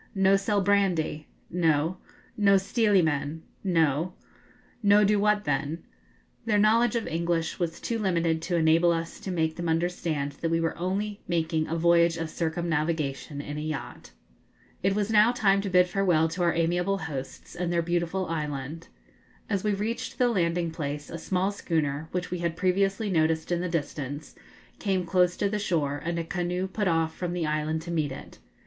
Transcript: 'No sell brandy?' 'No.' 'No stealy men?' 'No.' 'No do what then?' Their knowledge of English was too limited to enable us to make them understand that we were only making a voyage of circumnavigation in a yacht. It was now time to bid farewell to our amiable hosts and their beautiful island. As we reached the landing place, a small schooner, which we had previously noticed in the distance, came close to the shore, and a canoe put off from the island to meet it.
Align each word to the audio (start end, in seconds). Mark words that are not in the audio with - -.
'No 0.15 0.35
sell 0.35 0.61
brandy?' 0.61 1.27
'No.' 1.51 1.97
'No 2.35 2.57
stealy 2.57 3.03
men?' 3.03 3.43
'No.' 3.63 4.15
'No 4.81 5.03
do 5.03 5.19
what 5.19 5.43
then?' 5.43 5.83
Their 6.45 6.57
knowledge 6.57 6.95
of 6.95 7.05
English 7.05 7.59
was 7.59 7.79
too 7.79 7.99
limited 7.99 8.41
to 8.41 8.55
enable 8.55 8.91
us 8.91 9.19
to 9.19 9.29
make 9.29 9.57
them 9.57 9.69
understand 9.69 10.31
that 10.41 10.49
we 10.49 10.59
were 10.59 10.75
only 10.75 11.21
making 11.27 11.67
a 11.67 11.75
voyage 11.75 12.17
of 12.17 12.31
circumnavigation 12.31 13.41
in 13.41 13.59
a 13.59 13.61
yacht. 13.61 14.09
It 14.81 14.95
was 14.95 15.11
now 15.11 15.31
time 15.33 15.61
to 15.61 15.69
bid 15.69 15.85
farewell 15.87 16.27
to 16.29 16.41
our 16.41 16.55
amiable 16.55 16.97
hosts 16.97 17.55
and 17.55 17.71
their 17.71 17.83
beautiful 17.83 18.25
island. 18.25 18.87
As 19.51 19.63
we 19.63 19.71
reached 19.75 20.17
the 20.17 20.29
landing 20.29 20.71
place, 20.71 21.11
a 21.11 21.19
small 21.19 21.51
schooner, 21.51 22.09
which 22.11 22.31
we 22.31 22.39
had 22.39 22.57
previously 22.57 23.11
noticed 23.11 23.51
in 23.51 23.61
the 23.61 23.69
distance, 23.69 24.33
came 24.79 25.05
close 25.05 25.37
to 25.37 25.47
the 25.47 25.59
shore, 25.59 26.01
and 26.03 26.17
a 26.17 26.23
canoe 26.23 26.67
put 26.67 26.87
off 26.87 27.15
from 27.15 27.33
the 27.33 27.45
island 27.45 27.83
to 27.83 27.91
meet 27.91 28.11
it. 28.11 28.39